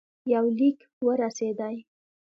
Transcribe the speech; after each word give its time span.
یو 0.33 0.45
لیک 0.59 0.77
ورسېدی. 1.05 1.75